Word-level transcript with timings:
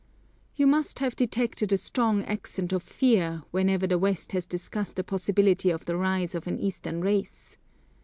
You 0.55 0.65
must 0.65 0.97
have 0.97 1.15
detected 1.15 1.71
a 1.71 1.77
strong 1.77 2.23
accent 2.23 2.73
of 2.73 2.81
fear, 2.81 3.43
whenever 3.51 3.85
the 3.85 3.99
West 3.99 4.31
has 4.31 4.47
discussed 4.47 4.95
the 4.95 5.03
possibility 5.03 5.69
of 5.69 5.85
the 5.85 5.95
rise 5.95 6.33
of 6.33 6.47
an 6.47 6.59
Eastern 6.59 7.01
race. 7.01 7.55